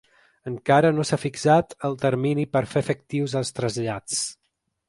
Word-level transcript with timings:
Encara 0.51 0.89
no 0.99 1.05
s’ha 1.09 1.19
fixat 1.25 1.77
el 1.89 1.99
termini 2.05 2.47
per 2.57 2.65
a 2.67 2.71
fer 2.73 2.83
efectius 2.87 3.39
els 3.43 3.55
trasllats. 3.59 4.27